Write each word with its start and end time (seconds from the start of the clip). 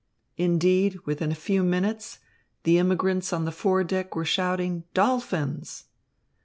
Indeed, 0.37 0.97
within 1.05 1.31
a 1.31 1.35
few 1.35 1.61
minutes, 1.61 2.17
the 2.63 2.79
immigrants 2.79 3.31
on 3.31 3.45
the 3.45 3.51
fore 3.51 3.83
deck 3.83 4.15
were 4.15 4.25
shouting, 4.25 4.83
"Dolphins!" 4.95 5.83